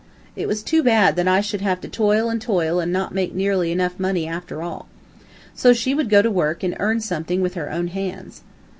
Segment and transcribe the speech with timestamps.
[0.35, 3.35] It was too bad that I should have to toil and toil and not make
[3.35, 4.87] nearly enough money after all.
[5.53, 8.41] So she would go to work and earn something with her own hands.